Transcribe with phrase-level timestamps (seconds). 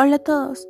[0.00, 0.68] Hola a todos.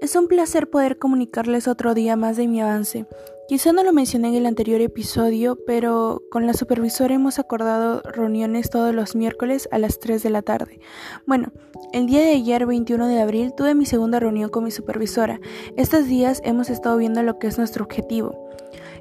[0.00, 3.04] Es un placer poder comunicarles otro día más de mi avance.
[3.48, 8.70] Quizá no lo mencioné en el anterior episodio, pero con la supervisora hemos acordado reuniones
[8.70, 10.78] todos los miércoles a las 3 de la tarde.
[11.26, 11.50] Bueno,
[11.92, 15.40] el día de ayer, 21 de abril, tuve mi segunda reunión con mi supervisora.
[15.76, 18.49] Estos días hemos estado viendo lo que es nuestro objetivo.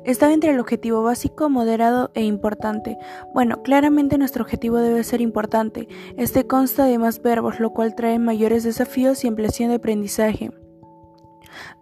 [0.10, 2.98] Estaba entre el objetivo básico, moderado e importante.
[3.32, 5.88] Bueno, claramente nuestro objetivo debe ser importante.
[6.18, 10.50] Este consta de más verbos, lo cual trae mayores desafíos y ampliación de aprendizaje.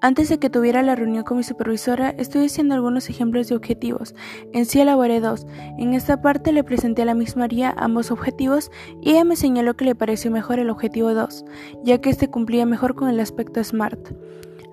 [0.02, 4.14] Antes de que tuviera la reunión con mi supervisora, estoy haciendo algunos ejemplos de objetivos.
[4.52, 5.48] En sí elaboré dos.
[5.78, 8.72] En esta parte le presenté a la misma María ambos objetivos
[9.02, 11.46] y ella me señaló que le pareció mejor el objetivo 2,
[11.86, 14.12] ya que este cumplía mejor con el aspecto SMART.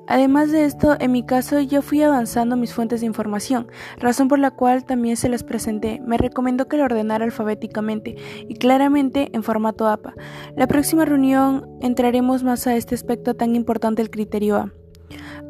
[0.07, 3.69] Además de esto, en mi caso yo fui avanzando mis fuentes de información,
[3.99, 6.01] razón por la cual también se las presenté.
[6.07, 8.17] Me recomendó que lo ordenara alfabéticamente
[8.49, 10.15] y claramente en formato APA.
[10.57, 14.73] La próxima reunión entraremos más a este aspecto tan importante del criterio A.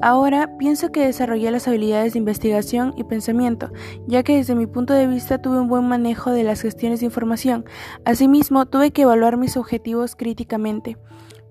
[0.00, 3.70] Ahora pienso que desarrollé las habilidades de investigación y pensamiento,
[4.06, 7.06] ya que desde mi punto de vista tuve un buen manejo de las gestiones de
[7.06, 7.64] información.
[8.04, 10.98] Asimismo, tuve que evaluar mis objetivos críticamente.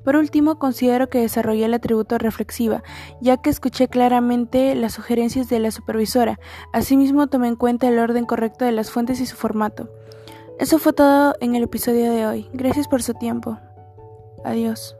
[0.03, 2.83] Por último, considero que desarrollé el atributo reflexiva,
[3.21, 6.39] ya que escuché claramente las sugerencias de la supervisora.
[6.73, 9.89] Asimismo, tomé en cuenta el orden correcto de las fuentes y su formato.
[10.59, 12.49] Eso fue todo en el episodio de hoy.
[12.53, 13.57] Gracias por su tiempo.
[14.43, 14.95] Adiós.